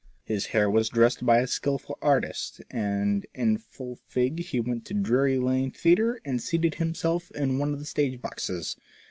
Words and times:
His 0.23 0.47
hair 0.47 0.67
was 0.67 0.89
dressed 0.89 1.27
by 1.27 1.41
a 1.41 1.45
skilful 1.45 1.95
artist, 2.01 2.59
and 2.71 3.23
in 3.35 3.59
full 3.59 3.99
fig 4.07 4.39
he 4.39 4.59
went 4.59 4.83
to 4.85 4.95
Drury 4.95 5.37
Lane 5.37 5.69
Theatre, 5.69 6.19
and 6.25 6.41
seated 6.41 6.73
himself 6.81 7.29
in 7.35 7.59
one 7.59 7.71
of 7.71 7.77
the 7.77 7.85
stage 7.85 8.19
boxes. 8.19 8.75